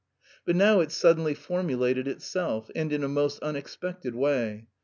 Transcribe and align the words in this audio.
But 0.45 0.55
now 0.55 0.79
it 0.79 0.91
suddenly 0.91 1.35
formulated 1.35 2.07
itself, 2.07 2.71
and 2.75 2.91
in 2.91 3.03
a 3.03 3.07
most 3.07 3.37
unexpected 3.43 4.15
way. 4.15 4.65